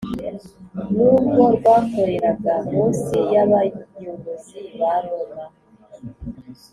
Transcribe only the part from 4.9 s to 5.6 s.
Roma